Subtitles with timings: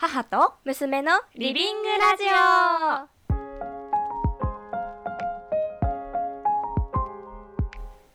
[0.00, 3.08] 母と娘のリビングラジオ。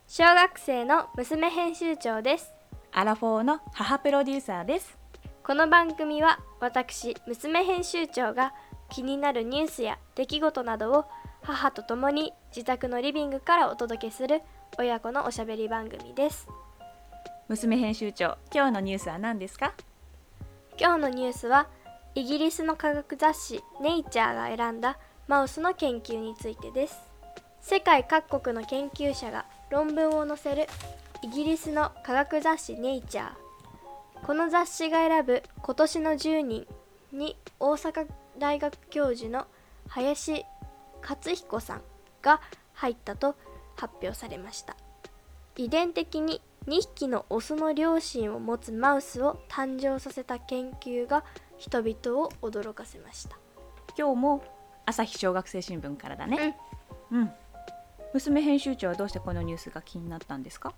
[0.08, 2.54] 小学生の娘編集長です。
[2.94, 4.98] アラフォーの母プロデューサーです。
[5.44, 8.54] この番組は私娘編集長が
[8.90, 11.06] 気になるニュースや出来事などを
[11.42, 14.42] 母と共に自宅のリビングからお届けする
[14.80, 16.48] 親子のおしゃべり番組です。
[17.50, 19.74] 娘編集長今日のニュースは何ですか？
[20.80, 21.68] 今日のニュースは
[22.16, 27.00] イギリスの科学雑誌「ネイチャー」が選んだマウスの研究についてです。
[27.62, 30.68] 世界各国の研究者が論文を載せる
[31.22, 33.34] イギリスの科学雑誌「ネイチャー」
[34.26, 36.68] この雑誌が選ぶ今年の10人
[37.12, 39.46] に大阪大学教授の
[39.88, 40.44] 林
[41.02, 41.82] 克彦さん
[42.22, 42.42] が
[42.74, 43.36] 入ったと
[43.76, 44.76] 発表されました。
[45.56, 51.24] 遺伝的に2匹のオスの両親を持つマウスを誕生させた研究が
[51.58, 53.38] 人々を驚かせました。
[53.98, 54.44] 今日も
[54.86, 56.58] 朝日小学生新聞からだね。
[57.12, 57.32] うん、
[58.14, 60.74] 娘編集長はどうしてこのニュースが気になったんですか？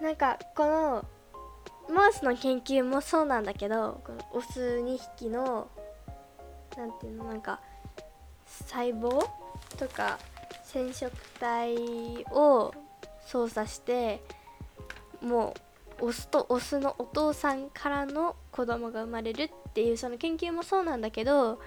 [0.00, 1.04] なんかこの
[1.92, 5.68] マウスの研究もそうなんだけどこのオス2匹の
[6.76, 7.60] なんていうのなんか
[8.46, 9.26] 細胞
[9.76, 10.18] とか
[10.64, 11.74] 染色体
[12.30, 12.72] を
[13.26, 14.22] 操作して
[15.22, 15.54] も
[16.00, 21.60] うオスとオスのお父さんからの子供が生まれるっていうその研究もそうなんだけど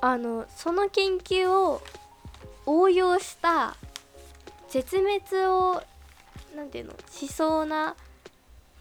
[0.00, 1.80] あのその研究を
[2.66, 3.76] 応用した
[4.68, 5.82] 絶滅を
[6.56, 7.94] なんていうのしそうな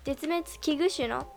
[0.04, 1.32] 絶滅危惧種の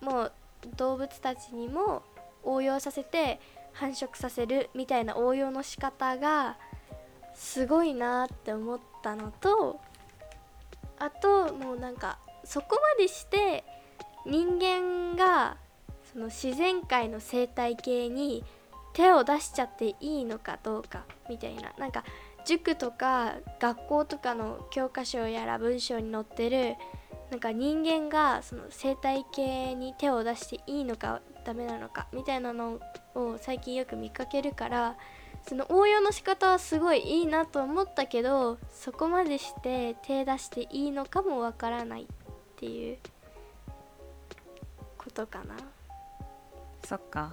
[0.00, 0.32] もう
[0.76, 2.02] 動物たちにも
[2.42, 3.40] 応用させて
[3.72, 6.56] 繁殖させるみたいな応用の仕方が
[7.34, 9.80] すごいなって思ったのと
[10.98, 13.64] あともうなんかそこまでして
[14.24, 15.56] 人間が
[16.12, 18.44] その自然界の生態系に
[18.92, 21.72] 手を出しちゃっていいのかどうかみたいな。
[21.78, 22.04] なんか
[22.46, 26.76] 塾とか学校とかの教科書やら文章に載ってる
[27.30, 32.78] なんか人間がその生態系に手を出していいのかダメなのかみたいなの
[33.14, 34.96] を最近よく見かけるから
[35.48, 42.06] その応用の仕方はすごいいいなと思ったけどそこまでして手出していいのかもわからないっ
[42.56, 42.98] ていう
[44.98, 45.54] ことかな。
[46.84, 47.32] そっか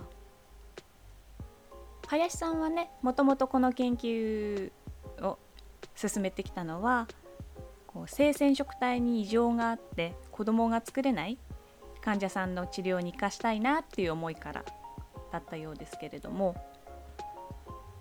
[2.08, 4.72] 林さんはねもともとこの研究
[5.22, 5.38] を
[5.96, 7.08] 進めてきたのは
[7.88, 11.38] こう性染色体に異常があって子供が作れない
[12.02, 14.66] 患者さんの治療に生かしたいなっていう思いから
[15.32, 16.56] だったようですけれども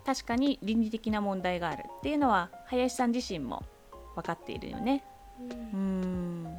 [0.05, 3.63] 確かに倫理的な問題があるっていうのは林さん自身も
[4.15, 5.03] 分かっているよね。
[5.39, 5.49] うん。
[5.51, 5.55] う
[6.47, 6.57] ん。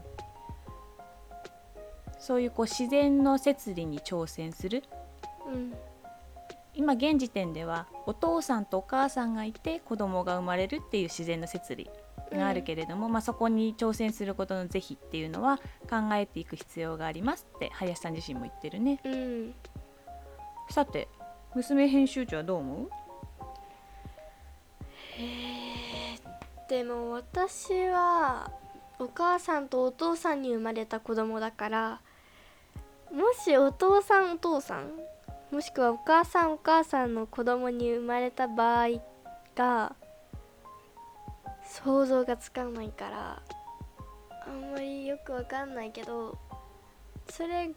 [2.19, 4.82] そういうこう自然の摂理に挑戦する。
[5.47, 5.75] うん。
[6.77, 11.88] 今現時点ではお父さんとお母さんがいて子供が生まれるっていう自然の摂理
[12.32, 19.00] があるけれども、まあ、そこに挑戦することの是非っていうのは考えていく必要がありますって林さん自身も言ってるね。
[19.05, 19.55] うん。
[20.71, 21.09] さて
[21.55, 22.91] 娘編集長はどう思う？
[26.74, 28.50] でも私は
[28.98, 32.00] お母さんとお父さんに生まれた子供だから
[33.12, 34.90] もしお父さんお父さん
[35.54, 38.88] もしくはお母さんお母さんの子供に生まれた場合
[39.54, 39.94] が
[41.64, 43.42] 想像がつかないから
[44.44, 46.36] あんまりよくわかんないけど
[47.30, 47.70] それ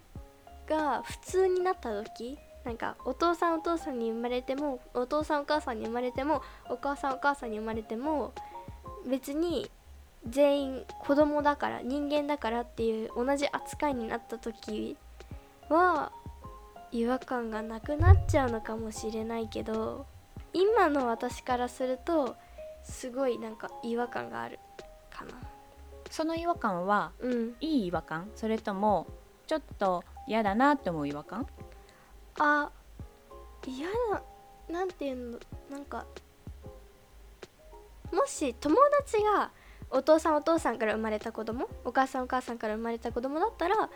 [0.68, 8.34] が普通になった時なんかお父さんお父さんに生まれてもお父さんお母さんに生まれてもお母さんお母さんに生まれても
[9.06, 9.70] 別に
[10.28, 14.96] 全員子供だから人間だからっていう同じ扱いになった時
[15.68, 16.12] は
[16.90, 20.06] 違和感がなくなっちゃうのかもしれないけど
[20.52, 22.36] 今の私からすると
[22.82, 24.58] すごいなんか違和感がある
[25.10, 25.32] かな。
[26.10, 27.54] その違和感はうん。
[27.60, 28.30] いい違和感？
[28.34, 29.06] それとも
[29.46, 31.46] ちょっと嫌だなって思う違和感？
[32.38, 32.70] あ
[33.66, 34.22] 嫌な
[34.70, 35.38] なんていうの？
[35.70, 36.06] なんか
[38.12, 39.50] もし友達が
[39.90, 43.88] お父さんお父さんから生まれた子供お母さんお母さんから生まれた子供だったら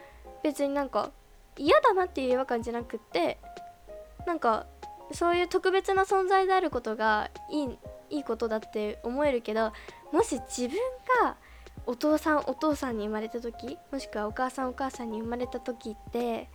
[0.42, 1.10] 別になんか
[1.56, 3.38] 嫌だなっていう違和感じゃなくって
[4.26, 4.66] なんか
[5.12, 7.78] そういう特別な存在であることがいい
[8.10, 9.72] いいことだって思えるけど
[10.12, 10.76] もし自分
[11.22, 11.36] が
[11.86, 16.48] お父さんお父さんに生まれた時もしくはお母さんお母さんに生まれた時って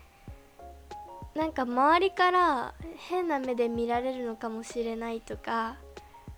[1.35, 2.73] なんか周りから
[3.09, 5.77] 変な目で見られるのかもしれないとか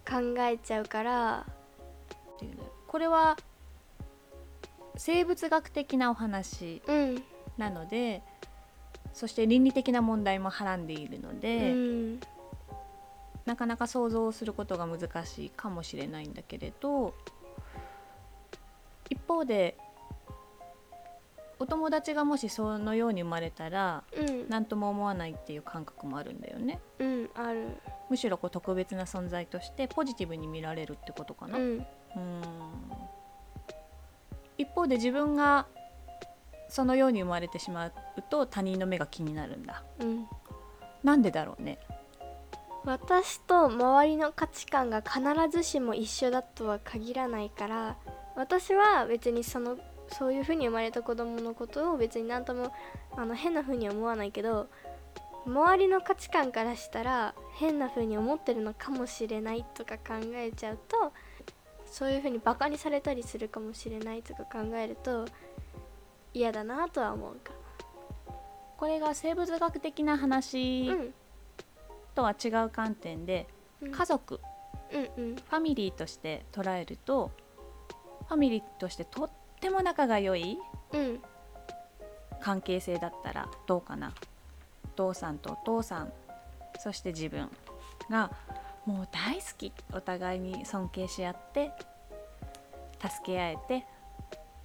[0.09, 1.45] 考えちゃうから。
[2.87, 3.37] これは
[4.95, 7.23] 生物学的なお話うん
[7.57, 8.23] なので
[9.13, 12.19] そして倫理的な問題もはらんでいるのうで、ん
[13.45, 17.13] なかなか想像することが難しいかもしれないんだけれど
[19.09, 19.77] 一方で
[21.59, 24.49] お友達がもしそのように生まれたらうん。
[24.49, 26.79] 何とも思わないっていう感覚もあるんだよね。
[26.99, 27.67] うんある
[28.09, 31.83] むしろこう特別な存在としてポジティブに見られるってことかな、ううん。
[34.57, 35.67] 一方で自分が
[36.67, 37.93] そのように生まれてしまう
[38.29, 39.83] と他人の目が気になるんだ。
[39.99, 40.27] うん。
[41.03, 41.79] なんでだろうね。
[42.85, 45.21] 私と周りの価値観が必
[45.51, 47.97] ずしも一緒だとは限らないから
[48.35, 49.77] 私は別にその
[50.07, 52.73] そういう風に生まれた子供のことを別に何とも
[53.15, 54.67] あの変な風には思わないけど
[55.49, 61.11] 周りの価値観からしたら変な風に思ってるのかもしれないとか考えちゃうと
[61.85, 65.25] そういう風にバカにされたりするかもしれないとか考えると
[66.33, 67.51] 嫌だなとは思うか。
[68.77, 70.89] これが生物学的な話
[72.15, 73.47] とは違う観点で、
[73.81, 73.91] うん。
[73.91, 74.39] 家族
[75.17, 75.35] うんうん。
[75.35, 77.31] ファミリーとして捉えると
[78.27, 80.59] ファミリーとしてとっても仲が良い
[80.93, 81.19] うん。
[82.39, 84.13] 関係性だったらどうかな。
[84.13, 84.28] お
[84.99, 86.11] 父さんとお父さん
[86.77, 87.49] そして自分
[88.09, 88.31] が
[88.85, 91.71] もう大好きお互いに尊敬し合って
[92.99, 93.85] 助け合えて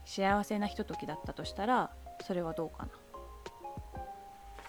[0.04, 1.90] 幸せなひとときだったとしたら
[2.26, 2.88] それはどうか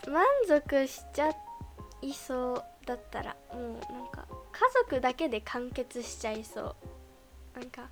[0.05, 0.13] な？
[0.13, 1.29] 満足しちゃ
[2.03, 6.75] いそうだったらもうなんか家族だけで完結しちゃいそう。
[7.59, 7.89] なんか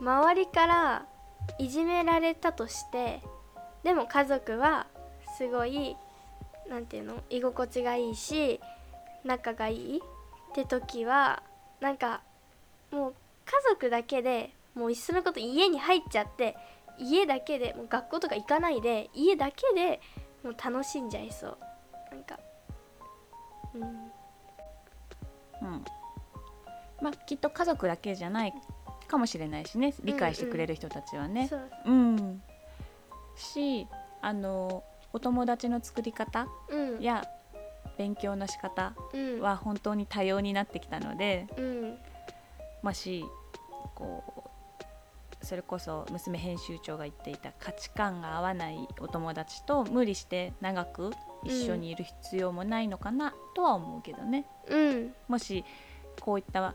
[0.00, 1.06] 周りから
[1.58, 3.22] いじめられたとして
[3.84, 4.86] でも家族は
[5.38, 5.96] すごい
[6.70, 7.22] なんていうの？
[7.28, 8.60] 居心地がいいし
[9.24, 11.42] 仲がいいって時は
[11.80, 12.22] なんか
[12.90, 13.14] もう
[13.44, 16.56] 家族だけでもういっそのこと家に入っちゃって
[16.98, 20.00] 家だけでもう学校とか行かないで家だけで
[20.44, 21.58] もう楽しんじゃいそう。
[22.10, 22.38] なんか
[23.74, 23.82] うん。
[23.82, 25.84] うん。
[27.02, 28.54] まあきっと家族だけじゃない
[29.08, 29.94] かもしれないしね。
[30.04, 31.70] 理解してくれる人たちはね、そう。
[31.86, 32.42] うん、
[33.36, 33.86] し
[34.22, 37.00] あのお友達の作り方うん。
[37.00, 37.24] や
[37.98, 39.40] 勉強の仕方うん。
[39.40, 41.98] は本当に多様になってきたのでうん。
[42.82, 43.24] もし
[43.94, 44.50] こう
[45.44, 51.12] それこそ娘編集長が言っていた価値観が合わないお友達と無理して長く
[51.44, 55.14] 一緒にいる必要もないのかなとは思うけどね、うん。
[55.28, 55.64] もし
[56.20, 56.74] こういった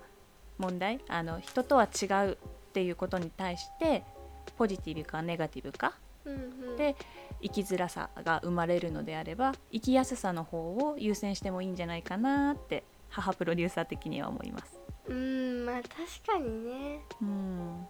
[0.58, 2.38] 問題あの人とは違うっ
[2.74, 4.04] ていうことに対して
[4.58, 5.94] ポジティブかネガティブか
[6.26, 6.96] うんで
[7.46, 14.80] 生きづらさが生まれるのであれば生きやすさの方を優先してもいいんじゃないかなって母プロデューサー的には思います。
[15.08, 15.94] うんまあ確
[16.26, 17.02] かにね。
[17.22, 17.88] うん。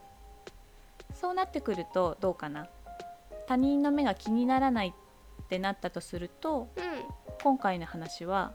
[1.14, 2.68] そうなってくるとどうかな？
[3.48, 6.82] 他人の目が気にならないってなったとするとう
[7.42, 8.52] 今回の話は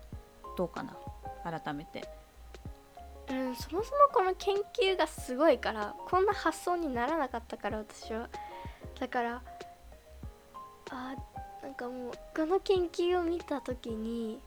[0.58, 0.94] どうかな？
[1.42, 2.06] 改めて。
[3.32, 8.28] ん、うん、そもそもこの研究がすごいからこんな発想にならなかったから私は。
[8.98, 9.42] だから
[10.90, 11.14] あ
[11.62, 14.40] なんかもうこの研究を見た時に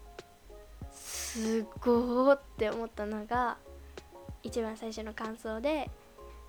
[0.91, 3.57] すごーって思ったのが
[4.43, 5.89] 一番最初の感想で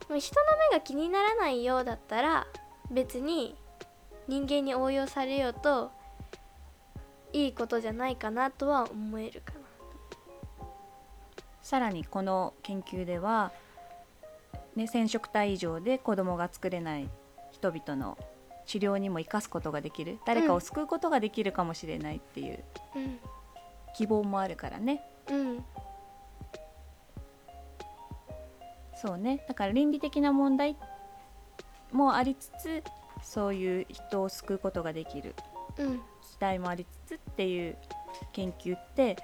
[0.09, 2.47] もう人の目が気にならないようだったら
[2.91, 3.55] 別に
[4.29, 5.91] 人間に応用されようと
[7.33, 9.61] いいことじゃないかなとは思えるかな。
[11.63, 13.51] さらにこの研究では、
[14.77, 17.09] ね、染色体異常で子供が作れない
[17.53, 18.19] 人々の
[18.67, 20.19] 治療にも生かすことができる。
[20.27, 22.65] 誰かを救うことができるかもしれないっていう
[22.97, 23.19] うん
[23.97, 25.03] 希望もあるからね。
[25.31, 25.65] うん。
[28.97, 29.45] そうね。
[29.49, 30.77] だから倫理的な問題
[31.93, 32.83] もありつつ
[33.23, 35.35] そういう人を救うことができる
[35.79, 35.99] うん。
[35.99, 37.77] 期待もありつつっていう
[38.33, 39.17] 研究って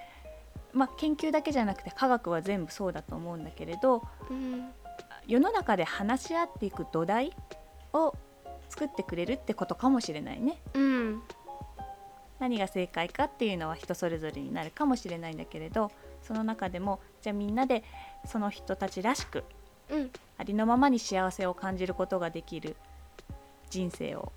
[0.73, 4.71] まあ研究だけじゃなくて科学は全部そうだと思うんだけれどうん。
[5.27, 7.33] 世の中で話し合っていく土台
[7.93, 8.15] を
[8.71, 10.59] 作ってくれるってことかもしれないね。
[10.75, 11.23] うん
[12.39, 15.91] 何が正解かっていうのは人それぞれになるかもしれないんだけれど
[16.23, 17.85] その中でもじゃあみんなで
[18.25, 19.45] その人たちらしく
[19.91, 22.77] うんありのままに幸せを感じることができる
[23.69, 24.33] 人生を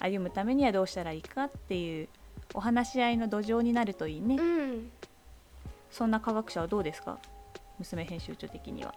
[0.00, 2.08] 歩むためにはどうしたらいいかっていう
[2.54, 4.90] お話し合いの土壌になるといいね、うん
[5.90, 7.18] そんな科学者はどうですか？
[7.78, 8.94] 娘編集長的には。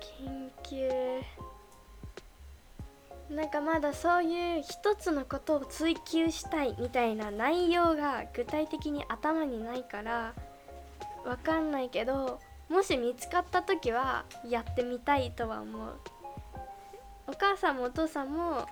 [0.00, 1.22] 研究。
[3.30, 10.34] なんかまだそういう一つのことを追求したいみたいな内容が具体的に頭にないから
[11.24, 12.38] わかんないけど
[12.68, 15.98] もし見つかった時はやってみたいとは思う。
[17.26, 18.66] お母さんもお父さんも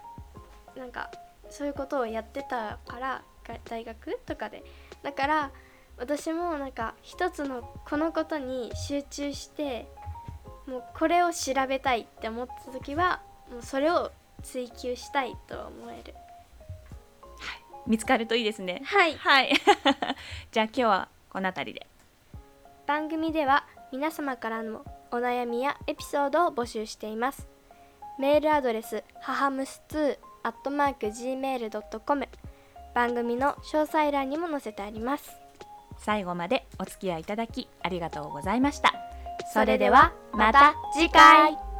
[0.76, 1.10] なんか
[1.50, 3.22] そういうことをやってたから
[3.64, 4.62] 大学とかで。
[5.02, 5.50] だから
[5.96, 9.88] 私もなんか一つのこのことに集中して
[10.66, 14.10] もうこれを調べたいって思った時はもうそれを
[14.42, 16.14] 追求したいと思える。
[17.86, 18.82] 見つかるといいですね。
[18.84, 19.16] はい。
[19.16, 19.52] はい。
[20.52, 21.86] じゃあ今日はこの辺りで。
[22.86, 27.48] 番組では皆様からのお悩みやエピソードを募集しています。
[28.18, 30.16] メールアドレスははむす2
[30.96, 32.28] gmail.com
[32.94, 35.30] 番組の詳細欄にも載せてあります。
[35.98, 38.92] 最後までお付き合いいただきありがとうございました。
[39.52, 41.71] それではまた次回